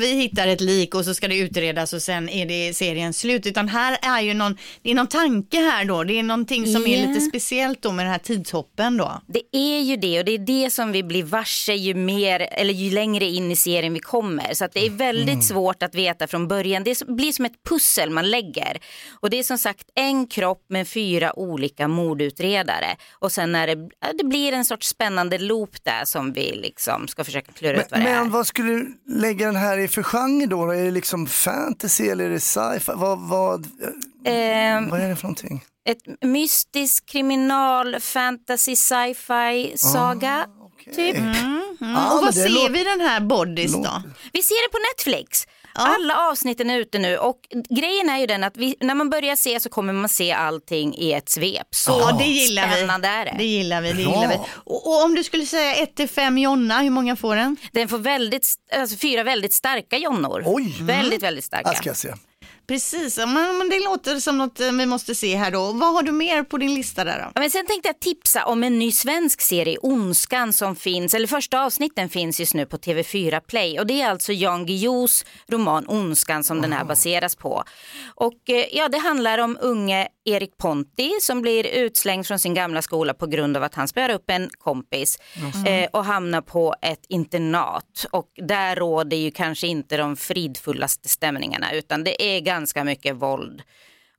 [0.00, 3.46] vi hittar ett lik och så ska det utredas och sen är det serien slut.
[3.46, 6.04] Utan här är ju någon, det är någon tanke här då.
[6.04, 7.06] Det är någonting som är Ja.
[7.08, 9.20] lite speciellt då med den här tidshoppen då.
[9.26, 12.72] Det är ju det och det är det som vi blir varse ju mer eller
[12.74, 14.54] ju längre in i serien vi kommer.
[14.54, 15.42] Så att det är väldigt Mm.
[15.42, 16.84] svårt att veta från början.
[16.84, 18.78] Det är blir som ett pussel man lägger.
[19.20, 22.96] Och det är som sagt en kropp med fyra olika mordutredare.
[23.12, 23.88] Och sen när det,
[24.18, 28.00] det blir en sorts spännande loop där som vi liksom ska försöka klura ut vad
[28.00, 28.20] Men, det är.
[28.22, 30.70] men vad skulle du lägga den här i för genre då?
[30.72, 32.92] Är det liksom fantasy eller är det sci-fi?
[32.94, 33.66] Vad, vad,
[34.24, 35.64] Ehm, vad är det för någonting?
[35.88, 40.46] ett mystisk kriminal fantasy sci-fi saga.
[40.94, 41.16] Typ.
[41.16, 41.30] Mm.
[41.36, 41.62] Mm.
[41.80, 44.02] Ja, och men vad ser låter- vi den här Bodies då?
[44.32, 44.78] Vi ser det på
[45.12, 45.46] Netflix.
[45.78, 47.36] Alla avsnitten är ute nu och
[47.70, 50.94] grejen är ju den att vi, när man börjar se så kommer man se allting
[50.98, 51.66] i ett svep.
[51.70, 52.74] Så Ja, det gillar vi.
[52.74, 53.34] spännande är det.
[53.38, 54.14] Det gillar vi, det Bra.
[54.14, 54.34] gillar vi.
[54.54, 57.56] Och, och om du skulle säga 1 till 5 Jonna, hur många får den?
[57.72, 60.42] Den får väldigt, alltså fyra väldigt starka jonnor.
[60.46, 60.76] Oj.
[60.80, 61.74] Väldigt, väldigt starka.
[61.74, 62.14] Ska jag se.
[62.68, 65.72] Precis, men, det låter som något eh, vi måste se här då.
[65.72, 67.32] Vad har du mer på din lista där då?
[67.34, 71.26] Ja, men sen tänkte jag tipsa om en ny svensk serie, Ondskan, som finns, eller
[71.26, 73.80] första avsnitten finns just nu på TV4 Play.
[73.80, 77.64] Och det är alltså Jan Guillous roman Ondskan som den här baseras på.
[78.14, 82.82] Och eh, ja, det handlar om unge Erik Ponti som blir utslängd från sin gamla
[82.82, 85.18] skola på grund av att han spöar upp en kompis
[85.66, 88.06] eh, och hamnar på ett internat.
[88.10, 93.62] Och där råder ju kanske inte de fridfullaste stämningarna utan det är ganska mycket våld.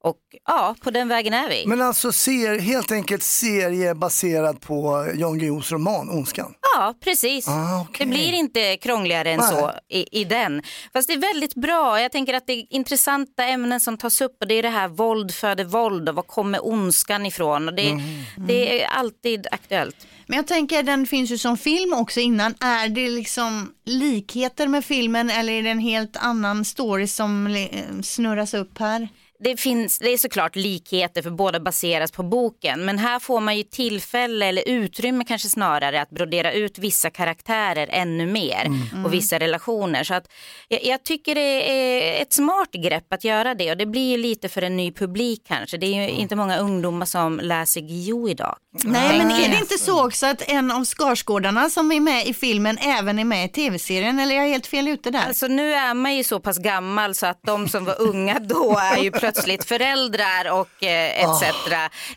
[0.01, 1.63] Och ja, på den vägen är vi.
[1.67, 6.53] Men alltså ser, helt enkelt serie baserad på Jan Guillous roman Ondskan.
[6.75, 7.47] Ja, precis.
[7.47, 9.49] Ah, Det blir inte krångligare än Nej.
[9.49, 10.61] så i, i den.
[10.93, 12.01] Fast det är väldigt bra.
[12.01, 14.87] Jag tänker att det är intressanta ämnen som tas upp och det är det här
[14.87, 17.67] våld föder våld och var kommer ondskan ifrån?
[17.67, 17.99] Och det,
[18.47, 20.07] det är alltid aktuellt.
[20.29, 22.55] Men jag tänker den finns ju som film också innan.
[22.59, 28.01] Är det liksom likheter med filmen eller är det en helt annan story som eh,
[28.03, 29.09] snurras upp här?
[29.43, 33.57] Det, finns, det är såklart likheter för båda baseras på boken men här får man
[33.57, 39.05] ju tillfälle eller utrymme kanske snarare att brodera ut vissa karaktärer ännu mer Mm.
[39.05, 40.03] och vissa relationer.
[40.03, 40.31] Så att
[40.67, 44.17] jag, jag tycker det är ett smart grepp att göra det och det blir ju
[44.17, 45.77] lite för en ny publik kanske.
[45.77, 48.55] Det är ju inte många ungdomar som läser Guillou idag.
[48.83, 52.33] Nej, men är det inte så också att en av Skarsgårdarna som är med i
[52.33, 54.19] filmen även är med i tv-serien?
[54.19, 55.27] Eller är jag helt fel ute där?
[55.27, 58.77] Alltså nu är man ju så pass gammal så att de som var unga då
[58.81, 59.28] är ju plötsligt
[59.67, 61.43] föräldrar och eh, etc.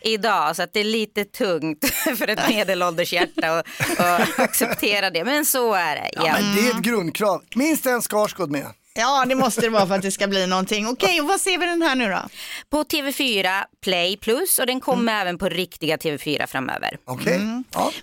[0.00, 0.56] idag.
[0.56, 1.84] Så att det är lite tungt
[2.18, 3.58] för ett medelålders hjärta
[3.98, 5.24] att, acceptera det.
[5.24, 6.10] Men så är det.
[6.12, 7.42] Ja, men det är ett grundkrav.
[7.54, 8.66] Minst en Skarsgård med.
[8.94, 10.88] Ja, det måste det vara för att det ska bli någonting.
[10.88, 12.22] Okej, och vad ser vi den här nu då?
[12.70, 16.96] På TV4 Play Plus och den kommer även på riktiga TV4 framöver.
[17.04, 17.40] Okej.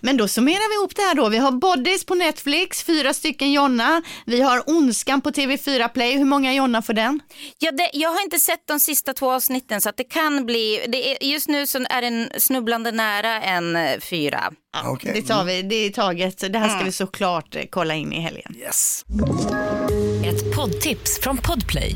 [0.01, 1.29] Men då summerar vi ihop det här då.
[1.29, 4.01] Vi har Bodies på Netflix, fyra stycken Jonna.
[4.25, 6.17] Vi har Ondskan på TV4 Play.
[6.17, 7.19] Hur många Jonna för den?
[7.59, 10.85] Ja, det, jag har inte sett de sista två avsnitten så att det kan bli,
[10.87, 14.51] det är, just nu så är den snubblande nära en eh, fyra.
[15.01, 16.53] Det tar vi, det är taget.
[16.53, 16.85] Det här ska Mm.
[16.85, 18.55] vi såklart eh, kolla in i helgen.
[18.59, 19.05] Yes.
[20.25, 21.95] Ett poddtips från Podplay.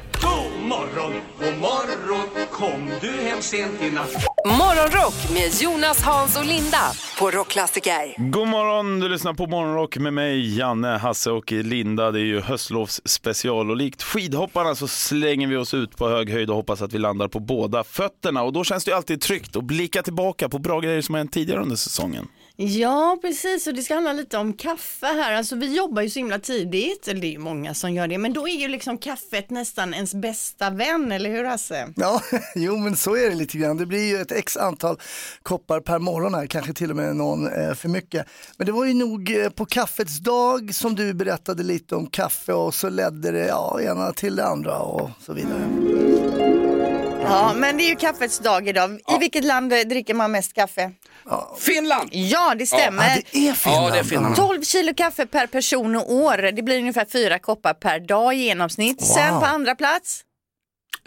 [0.71, 6.91] Morgon, god morgon Kom du hem sent i natt Morgonrock med Jonas, Hans och Linda
[7.19, 8.31] på Rockklassiker.
[8.31, 12.11] God morgon, du lyssnar på Morgonrock med mig, Janne, Hasse och Linda.
[12.11, 16.49] Det är ju höstlovsspecial och likt skidhopparna så slänger vi oss ut på hög höjd
[16.49, 18.43] och hoppas att vi landar på båda fötterna.
[18.43, 21.19] Och då känns det ju alltid tryggt att blicka tillbaka på bra grejer som har
[21.19, 22.27] hänt tidigare under säsongen.
[22.63, 23.67] Ja, precis.
[23.67, 25.33] Och det ska handla lite om kaffe här.
[25.33, 28.17] Alltså vi jobbar ju så himla tidigt, eller det är ju många som gör det,
[28.17, 31.93] men då är ju liksom kaffet nästan ens bästa vän, eller hur Hasse?
[31.95, 32.21] Ja,
[32.55, 33.77] jo men så är det lite grann.
[33.77, 34.99] Det blir ju ett x antal
[35.43, 38.27] koppar per morgon här, kanske till och med någon eh, för mycket.
[38.57, 42.53] Men det var ju nog eh, på kaffets dag som du berättade lite om kaffe
[42.53, 45.67] och så ledde det ja, ena till det andra och så vidare.
[47.23, 48.99] Ja, men det är ju kaffets dag idag.
[49.15, 50.91] I vilket land dricker man mest kaffe?
[51.59, 52.09] Finland!
[52.13, 53.03] Ja, det stämmer.
[53.09, 53.85] Ja, det är Finland.
[53.85, 54.35] Ja, det är Finland.
[54.35, 56.51] 12 kilo kaffe per person och år.
[56.51, 59.05] Det blir ungefär fyra koppar per dag i genomsnitt.
[59.05, 60.21] Sen på andra plats?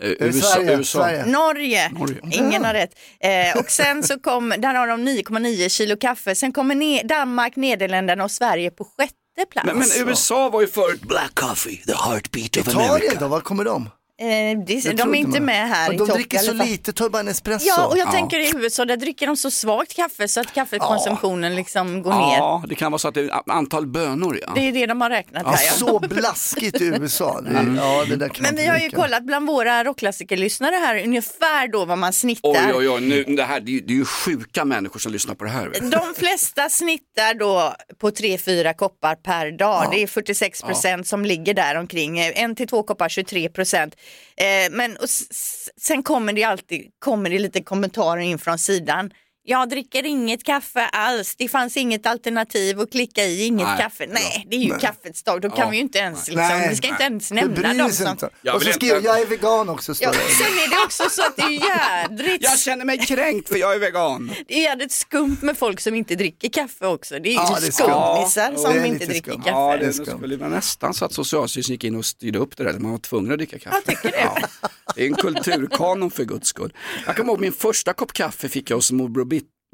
[0.02, 0.98] Eh, USA, USA.
[1.26, 1.88] Norge.
[1.88, 2.20] Norge.
[2.32, 2.90] Ingen har rätt.
[3.20, 6.34] Eh, och sen så kom, där har de 9,9 kilo kaffe.
[6.34, 9.66] Sen kommer ne- Danmark, Nederländerna och Sverige på sjätte plats.
[9.66, 13.16] Men, men USA var ju förut Black Coffee, the heartbeat of Italien America.
[13.20, 13.90] då, var kommer de?
[14.20, 14.26] Eh,
[14.66, 17.08] det, de är inte man- med här Men i De topp dricker så lite, tar
[17.08, 17.64] bara en espresso.
[17.68, 21.54] Ja, och jag tänker i USA, där dricker de så svagt kaffe så att kaffekonsumtionen
[21.56, 22.36] liksom går ner.
[22.36, 24.38] Ja, det kan vara så att det är antal bönor.
[24.42, 24.52] Ja.
[24.54, 25.66] Det är det de har räknat Ja, här.
[25.66, 25.72] Ja.
[25.72, 27.40] så blaskigt i USA.
[27.40, 27.76] Det, Mm.
[27.76, 31.84] ja, det där kan Men vi har ju kollat bland våra rockklassikerlyssnare här ungefär då
[31.84, 32.50] vad man snittar.
[32.50, 35.12] Oj, oj, oj, nu, det, här, det, är ju, det är ju sjuka människor som
[35.12, 35.70] lyssnar på det här.
[35.90, 39.88] De flesta snittar då på 3-4 koppar per dag.
[39.92, 42.18] Det är 46 procent som ligger där omkring.
[42.18, 43.94] En till två koppar 23 procent.
[44.36, 49.10] Eh, men och s- sen kommer det alltid kommer det lite kommentarer in från sidan.
[49.46, 51.34] Jag dricker inget kaffe alls.
[51.36, 53.78] Det fanns inget alternativ att klicka i inget Nej.
[53.78, 54.06] kaffe.
[54.08, 54.80] Nej, det är ju Nej.
[54.80, 55.40] kaffets dag.
[55.40, 55.70] Då kan Ja.
[55.70, 56.68] vi ju inte ens, liksom, Nej.
[56.70, 58.08] vi ska inte ens nämna dem som...
[58.08, 58.30] inte.
[58.42, 59.94] Jag Och så skriver inte- jag är vegan också.
[59.94, 60.34] Står Ja, det.
[60.34, 61.50] sen är det också så att det är
[62.10, 64.32] jädrigt, Jag känner mig kränkt för jag är vegan.
[64.48, 67.14] det är jädrigt skumt med folk som inte dricker kaffe också.
[67.18, 69.42] Det är ju Ja, det är skummisar Ja, som inte dricker skumt.
[69.44, 69.50] kaffe.
[69.50, 72.72] Ja, det, skulle vara nästan så att Socialstyrelsen gick in och styrde upp det där.
[72.72, 73.76] Man var tvungen att dricka kaffe.
[73.76, 74.20] Jag tycker det.
[74.60, 76.72] Ja, det är en kulturkanon för guds skull.
[77.06, 79.24] Jag kommer ihåg min första kopp kaffe fick jag hos morbror,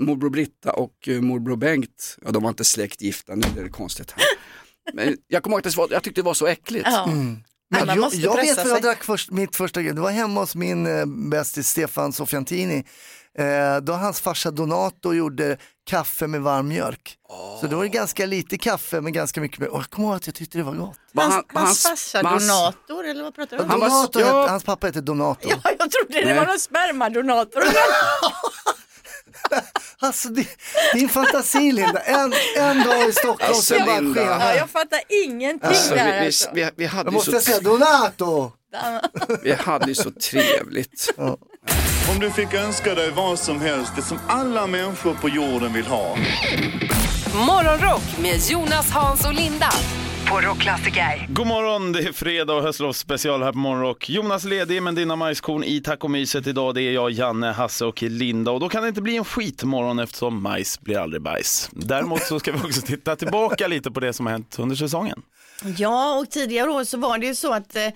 [0.00, 2.16] morbror Britta och uh, morbror Bengt.
[2.24, 4.24] Ja, de var inte släktgifta, nu är det konstigt här.
[4.94, 6.86] Men jag kommer ihåg att det var, jag tyckte det var så äckligt.
[6.90, 7.06] Ja.
[7.70, 8.80] Men jag, jag vet vad jag sig.
[8.80, 9.94] drack först, mitt första grej.
[9.94, 12.84] Det var hemma hos min eh, bästis Stefan Sofiantini.
[13.38, 17.16] Eh, då hans farsa Donato gjorde kaffe med varm mjölk.
[17.60, 19.72] Så då var det ganska lite kaffe men ganska mycket mjölk.
[19.74, 20.98] Och jag kommer ihåg att jag tyckte det var gott.
[21.14, 23.70] Hans, han- hans, hans- farsa, hans- donator eller vad pratar du om?
[23.70, 24.48] Han Donato, ja.
[24.48, 25.48] hans pappa hette Donato.
[25.50, 26.38] Ja, jag trodde det Nej.
[26.38, 27.62] var någon spermadonator.
[30.02, 30.46] Alltså det,
[30.94, 34.20] din fantasi Linda, en, en dag i Stockholm Alltså, sen bara Linda.
[34.20, 36.20] Ja, jag fattar ingenting Alltså, vi, där.
[36.20, 36.50] vi, Alltså.
[36.54, 38.52] vi, vi, hade ju måste så, jag säga Donato.
[39.42, 41.14] vi hade ju så trevligt.
[42.10, 45.86] Om du fick önska dig vad som helst, det som alla människor på jorden vill
[45.86, 46.16] ha.
[47.34, 49.70] Morgonrock med Jonas, Hans och Linda
[50.30, 51.26] på Rockklassiker.
[51.28, 54.10] God morgon, det är fredag och höstlovsspecial här på Morgonrock.
[54.10, 58.02] Jonas är ledig men dina majskorn i tacomyset idag det är jag, Janne, Hasse och
[58.02, 61.70] Linda och då kan det inte bli en skitmorgon eftersom majs blir aldrig bajs.
[61.72, 65.22] Däremot så ska vi också titta tillbaka lite på det som har hänt under säsongen.
[65.64, 67.86] Ja, och tidigare år så var det ju så att eh,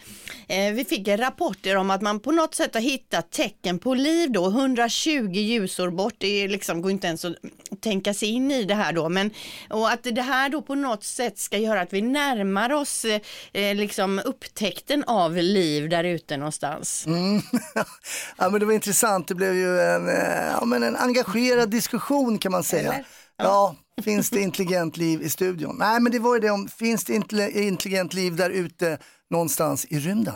[0.48, 4.33] eh, vi fick rapporter om att man på något sätt har hittat tecken på liv
[4.33, 7.35] då, 120 ljusår bort, det är liksom, går inte ens att
[7.81, 9.31] tänka sig in i det här då, men
[9.70, 13.20] och att det här då på något sätt ska göra att vi närmar oss eh,
[13.53, 17.07] eh, liksom upptäckten av liv där ute någonstans.
[17.07, 17.42] Mm.
[18.37, 22.38] ja, men det var intressant, det blev ju en, eh, ja, men en engagerad diskussion
[22.38, 23.05] kan man säga.
[23.37, 23.77] Ja.
[24.03, 25.77] finns det intelligent liv i studion?
[25.79, 28.99] Nej, men det var ju det om, finns det intelligent liv där ute
[29.31, 30.35] någonstans i rymden?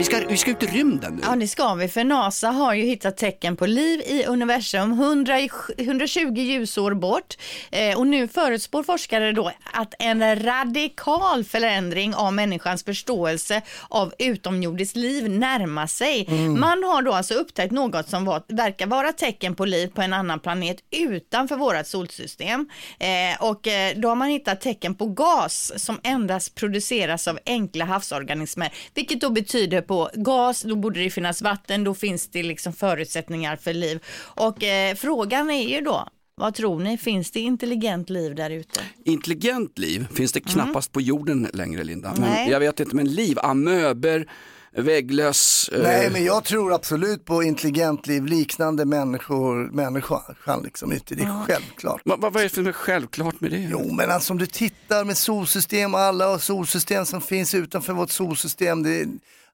[0.00, 1.22] Vi ska, vi ska ut i rymden nu.
[1.26, 5.40] Ja, det ska vi, för NASA har ju hittat tecken på liv i universum 100,
[5.40, 7.36] i- 120 ljusår bort.
[7.70, 14.96] Eh, och nu förutspår forskare då att en radikal förändring av människans förståelse av utomjordiskt
[14.96, 16.26] liv närmar sig.
[16.28, 16.60] Mm.
[16.60, 20.12] Man har då alltså upptäckt något som var, verkar vara tecken på liv på en
[20.12, 22.68] annan planet utanför vårt solsystem.
[22.98, 27.84] Eh, och eh, då har man hittat tecken på gas som endast produceras av enkla
[27.84, 32.72] havsorganismer, vilket då betyder på gas, då borde det finnas vatten, då finns det liksom
[32.72, 34.04] förutsättningar för liv.
[34.18, 38.80] Och eh, frågan är ju då, vad tror ni, finns det intelligent liv där ute?
[39.04, 42.12] Intelligent liv finns det knappast på jorden längre Linda.
[42.18, 42.50] Men Nej.
[42.50, 44.26] jag vet inte, men liv, amöber,
[44.76, 45.70] vägglöss.
[45.72, 51.14] eh, Nej, men jag tror absolut på intelligent liv liknande människor, människan liksom ute.
[51.14, 52.00] Det är självklart.
[52.04, 53.68] Vad, vad är det för något självklart med det?
[53.70, 58.10] Jo, men alltså om du tittar med solsystem och alla solsystem som finns utanför vårt
[58.10, 58.82] solsystem.
[58.82, 59.06] Det,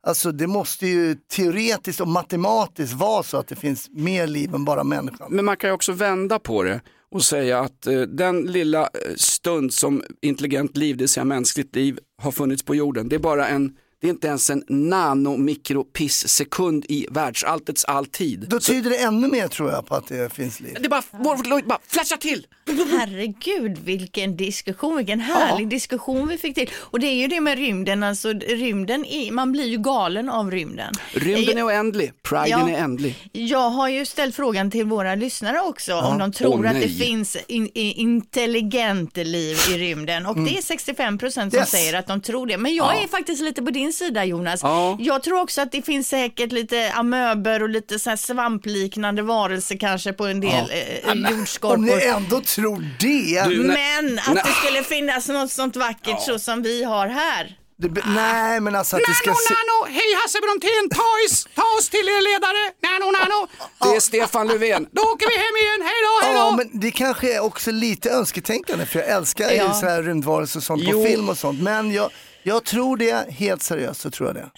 [0.07, 4.65] alltså det måste ju teoretiskt och matematiskt vara så att det finns mer liv än
[4.65, 5.29] bara människan.
[5.31, 9.15] Men man kan ju också vända på det och säga att eh, den lilla eh,
[9.17, 13.21] stund som intelligent liv, det vill säga mänskligt liv, har funnits på jorden, det är
[13.21, 18.47] bara en det är inte ens en nanomikropiss-sekund i världsalltets alltid.
[18.49, 20.77] Då tyder det ännu mer tror jag på att det finns liv.
[20.81, 22.47] Det är bara, vår, bara flasha till!
[22.67, 26.71] Herregud vilken diskussion, vilken härlig diskussion vi fick till.
[26.77, 30.51] Och det är ju det med rymden, alltså rymden, är, man blir ju galen av
[30.51, 30.95] rymden.
[31.13, 32.69] Rymden är oändlig, priden Ja.
[32.71, 33.29] är ändlig.
[33.33, 36.07] Jag har ju ställt frågan till våra lyssnare också Ja.
[36.13, 40.45] om de tror Åh, att det finns in, intelligent liv i rymden och Mm.
[40.53, 41.71] det är 65 procent som Yes.
[41.71, 42.59] säger att de tror det.
[42.59, 43.03] Men jag Ja.
[43.03, 44.61] är faktiskt lite på din sida Jonas.
[44.63, 44.97] Ja.
[45.01, 49.77] Jag tror också att det finns säkert lite amöber och lite så här svampliknande varelser
[49.77, 50.71] kanske på en del
[51.07, 51.13] Ja.
[51.13, 51.75] eh, jordskorpor.
[51.77, 53.47] Om ni ändå tror det.
[53.67, 57.57] Men att det skulle finnas något sånt vackert så som vi har här.
[57.79, 59.55] Det, be- nej, men alltså att det ska Nano, se...
[59.55, 63.49] nano, hej Hasse Brontén, ta oss, ta oss till er ledare, nano, nano.
[63.91, 66.41] Det är Stefan Löfven, då åker vi hem igen, hej då, hej då.
[66.41, 69.75] Ja, men det kanske är också lite önsketänkande för jag älskar ju Ja.
[69.75, 71.03] så här rymdvarelser och sånt Jo.
[71.03, 71.63] på film och sånt.
[71.63, 72.11] Men jag,
[72.47, 74.51] jag tror det, helt seriöst så tror jag det.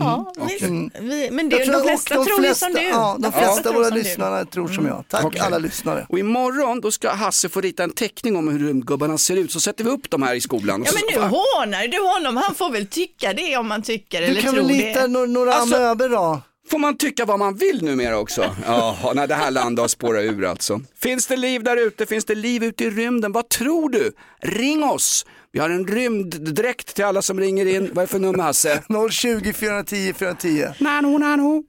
[0.00, 0.62] Ja, visst.
[0.62, 0.90] Mm.
[1.00, 2.82] Vi, men det, Jag tror- de flesta de tror ju flesta- som du.
[2.82, 4.02] Ja, de flesta tror av våra som du.
[4.02, 5.04] lyssnare tror som jag.
[5.08, 5.40] Tack Okej.
[5.40, 6.06] alla lyssnare.
[6.08, 9.60] Och imorgon då ska Hasse få rita en teckning om hur rymdgubbarna ser ut, så
[9.60, 10.84] sätter vi upp dem här i skolan.
[10.86, 14.26] Ja men nu hånar du honom, han får väl tycka det om man tycker Du
[14.26, 15.06] eller kan tror väl lita det.
[15.18, 16.40] no- några Alltså- amöber då?
[16.70, 18.54] Får man tycka vad man vill numera också?
[18.66, 20.80] Jaha, när det här landet har spårat ur alltså.
[21.02, 22.06] Finns det liv där ute?
[22.06, 23.32] Finns det liv ute i rymden?
[23.32, 24.12] Vad tror du?
[24.42, 25.26] Ring oss!
[25.56, 27.90] Vi har en rymddräkt till alla som ringer in.
[27.92, 28.82] Vad är för nummer Hasse?
[29.10, 30.66] 020 410 410.
[30.78, 31.62] Nano, nano.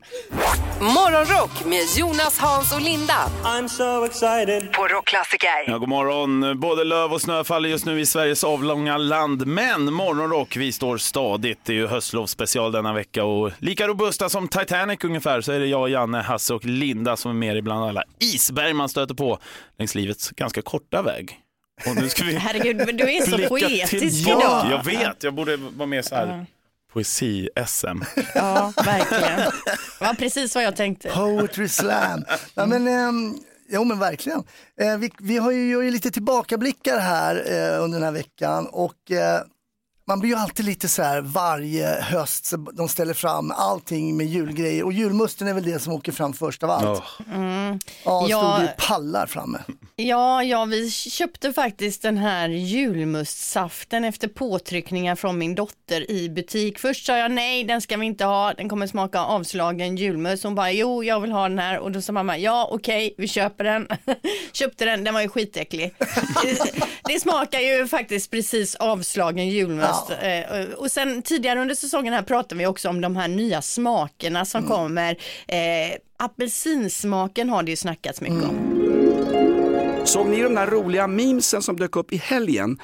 [0.82, 3.30] Morgonrock med Jonas, Hans och Linda.
[3.44, 4.74] I'm so excited.
[4.74, 5.50] På Rockklassiker.
[5.68, 6.60] Ja, god morgon.
[6.60, 9.48] Både löv och snö faller just nu i Sveriges avlånga land.
[9.48, 11.60] Men morgonrock, vi står stadigt.
[11.64, 15.68] Det är ju höstlovsspecial denna vecka och lika robusta som Titanic ungefär så är det
[15.68, 19.40] jag, Janne, Hasse och Linda som är med ibland alla isberg man stöter på
[19.78, 21.40] längs livets ganska korta väg.
[21.86, 24.46] Och nu ska vi Herregud, men du är så blicka poetisk tillbaka.
[24.46, 24.72] idag.
[24.72, 26.46] Jag vet, jag borde vara mer så här
[26.94, 28.04] poesi-SM.
[28.36, 29.40] Ja, verkligen.
[29.40, 31.10] Det var precis vad jag tänkte.
[31.10, 32.26] Poetry slam.
[32.56, 33.36] Ja, men, ehm,
[33.70, 34.44] jo men verkligen.
[34.82, 38.68] Eh, vi, vi har ju, gör ju lite tillbakablickar här eh, under den här veckan
[38.68, 39.42] och eh,
[40.08, 44.26] man blir ju alltid lite så här varje höst så de ställer fram allting med
[44.28, 47.04] julgrejer och julmusten är väl det som åker fram först av allt.
[47.34, 47.80] Mm.
[48.06, 48.58] Ja, stod Ja.
[48.62, 49.60] det pallar framme.
[49.96, 56.80] Ja, ja, vi köpte faktiskt den här julmustsaften efter påtryckningar från min dotter i butik.
[56.80, 60.44] Först sa jag nej, den ska vi inte ha, den kommer smaka avslagen julmust.
[60.44, 63.28] Hon bara, jo, jag vill ha den här och då sa mamma, ja, okej, vi
[63.28, 63.88] köper den.
[64.54, 65.94] Köpte den, den var ju skitäcklig.
[67.08, 69.97] det smakar ju faktiskt precis avslagen julmust.
[70.22, 74.46] Eh, Och sen tidigare under säsongen här pratade vi också om de här nya smakerna
[74.46, 74.72] som Mm.
[74.78, 75.12] kommer.
[75.48, 78.74] Eh, apelsinsmaken har det ju snackats mycket om.
[80.06, 82.78] Såg ni de där roliga memesen som dök upp i helgen?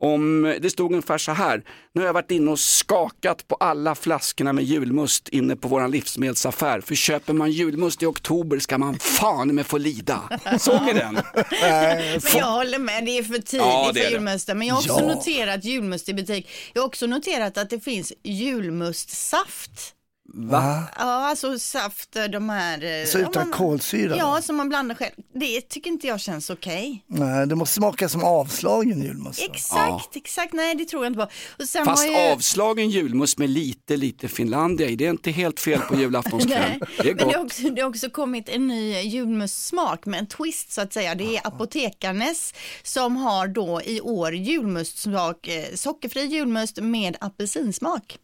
[0.00, 1.62] Om, det stod ungefär så här,
[1.94, 5.90] nu har jag varit inne och skakat på alla flaskorna med julmust inne på våran
[5.90, 6.80] livsmedelsaffär.
[6.80, 10.20] För köper man julmust i oktober ska man fan med få lida.
[10.58, 11.14] Såg ni den?
[11.62, 14.58] Men jag håller med, det är för tidigt Ja, för julmusten.
[14.58, 15.14] Men jag har också Ja.
[15.14, 16.48] noterat julmust i butik.
[16.72, 19.94] Jag har också noterat att det finns julmustsaft.
[20.40, 20.82] Va?
[20.98, 23.00] Ja, alltså saft, eh, de här...
[23.00, 24.16] eh, Så ja, utan man- kolsyra?
[24.16, 25.12] Ja, som man blandar själv.
[25.34, 27.04] Det tycker inte jag känns okej.
[27.06, 29.40] Nej, det måste smaka som avslagen julmust.
[29.42, 30.52] Exakt, exakt.
[30.52, 31.30] Nej, det tror jag inte på.
[31.62, 32.32] Och sen Fast jag...
[32.32, 36.80] avslagen julmust med lite, lite Finlandia i, det är inte helt fel på julaftonskväll.
[37.02, 37.44] Det är men det har, gott.
[37.44, 41.14] också, det har också kommit en ny julmustsmak med en twist så att säga.
[41.14, 48.18] Det är Apotekarnes som har då i år julmustsmak, eh, sockerfri julmust med apelsinsmak.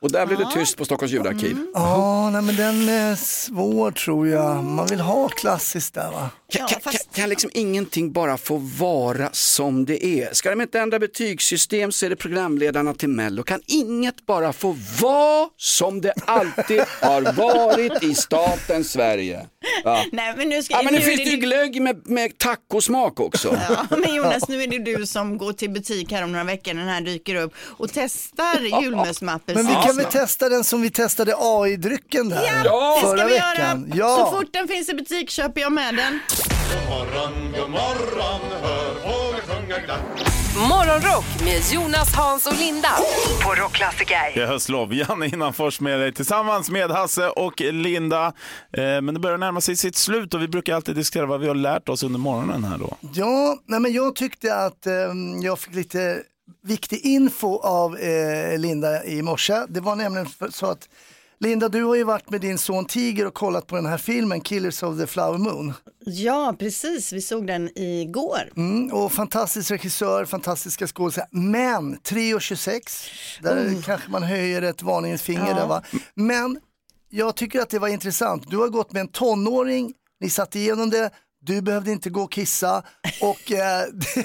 [0.00, 1.66] Och där blev det tyst på Stockholms ljudarkiv.
[1.74, 4.64] Ja, nej men den är svår tror jag.
[4.64, 6.30] Man vill ha klassiskt där va?
[6.52, 10.34] Kan, kan, kan, kan liksom ingenting bara få vara som det är?
[10.34, 13.42] Ska de inte ändra betygssystem så är det programledarna till Mello.
[13.42, 19.46] Kan inget bara få vara som det alltid har varit i staten Sverige?
[19.84, 20.04] Va?
[20.12, 23.20] Nej, men nu ska Ja, men nu nu finns det ju glögg med, med tacosmak
[23.20, 23.58] också.
[23.68, 26.74] Ja, men Jonas, nu är det du som går till butik här om några veckor
[26.74, 30.64] när den här dyker upp och testar julmust med Men vi kan väl testa den
[30.64, 33.90] som vi testade AI-drycken där Ja, det förra ska vi veckan.
[33.96, 34.08] göra.
[34.08, 34.16] Ja.
[34.30, 36.20] Så fort den finns i butik köper jag med den.
[36.68, 40.00] God morgon, god morgon, hör fåglar sjunga glatt.
[40.68, 42.88] Morgonrock med Jonas, Hans och Linda.
[43.44, 44.34] På Rockklassiker.
[44.34, 44.94] Det är höstlov.
[44.94, 48.26] Janne Innanfors med dig tillsammans med Hasse och Linda.
[48.26, 51.48] Eh, men det börjar närma sig sitt slut och vi brukar alltid diskutera vad vi
[51.48, 52.96] har lärt oss under morgonen här då.
[53.14, 56.22] Ja, nej men jag tyckte att ehm, jag fick lite
[56.62, 59.54] viktig info av eh, Linda i morse.
[59.68, 60.88] Det var nämligen så att
[61.40, 64.40] Linda, du har ju varit med din son Tiger och kollat på den här filmen
[64.40, 65.72] Killers of the Flower Moon.
[66.04, 67.12] Ja, precis.
[67.12, 68.52] Vi såg den igår.
[68.56, 71.28] Mm, och fantastisk regissör, fantastiska skådespelare.
[71.32, 72.80] Men 3.26,
[73.42, 73.82] där Mm.
[73.82, 75.54] kanske man höjer ett varningens finger Ja.
[75.54, 75.82] där va.
[76.14, 76.58] Men
[77.10, 78.50] jag tycker att det var intressant.
[78.50, 81.10] Du har gått med en tonåring, ni satt igenom det,
[81.48, 82.82] du behövde inte gå och kissa
[83.20, 83.86] och eh,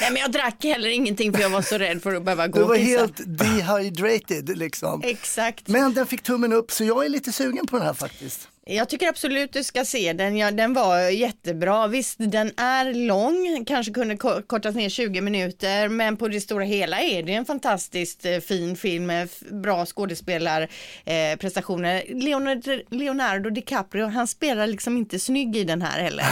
[0.00, 2.58] Nej, men jag drack heller ingenting för jag var så rädd för att behöva gå
[2.58, 2.98] du var och kissa.
[3.00, 5.02] helt dehydrated liksom.
[5.04, 5.68] Exakt.
[5.68, 8.48] Men den fick tummen upp så jag är lite sugen på den här faktiskt.
[8.70, 10.36] Jag tycker absolut du ska se den.
[10.36, 11.86] Ja, den var jättebra.
[11.86, 16.64] Visst, den är lång, kanske kunde ko- kortas ner 20 minuter, men på det stora
[16.64, 22.02] hela är det en fantastiskt eh, fin film med bra skådespelarprestationer.
[22.08, 22.16] Eh.
[22.16, 26.22] Leonardo, Leonardo DiCaprio, han spelar liksom inte snygg i den här heller.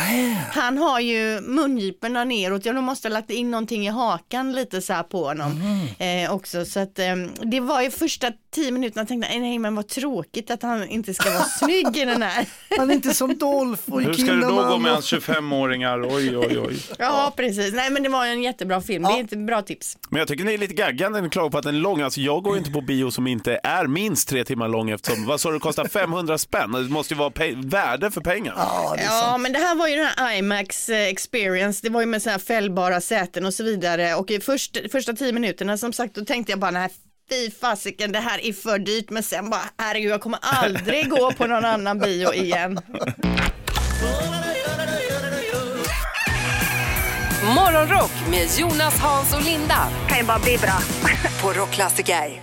[0.52, 4.82] Han har ju mungiporna neråt, ja, de måste ha lagt in någonting i hakan lite
[4.82, 5.60] så här på honom
[5.98, 6.64] eh, också.
[6.64, 10.50] Så att eh, det var ju första tio minuterna jag tänkte, nej men vad tråkigt
[10.50, 12.46] att han inte ska vara snygg i den här.
[12.78, 16.02] Han är inte som Dolph och Hur ska det då gå med och- hans 25-åringar?
[16.16, 16.76] Oj, oj, oj.
[16.98, 17.74] Ja, precis.
[17.74, 19.02] Nej, men det var en jättebra film.
[19.02, 19.96] Det är ett bra tips.
[20.10, 22.00] Men jag tycker ni är lite gaggande när ni klagar på att den är lång.
[22.00, 25.40] Alltså jag går inte på bio som inte är minst tre timmar lång eftersom, vad
[25.40, 26.72] sa du, kostar 500 spänn?
[26.72, 28.58] Det måste ju vara värde för pengarna.
[28.98, 31.80] Ja, men det här var ju den här IMAX eh, experience.
[31.82, 34.14] Det var ju med så här fällbara säten och så vidare.
[34.14, 36.88] Och i först, första tio minuterna som sagt, då tänkte jag bara, nej,
[37.30, 41.32] fy fasiken det här är för dyrt men sen bara herregud jag kommer aldrig gå
[41.32, 42.80] på någon annan bio igen.
[47.54, 49.88] Morgonrock med Jonas, Hans och Linda.
[50.08, 50.78] Kan ju bara bli bra.
[51.42, 52.42] på Rockklassiker.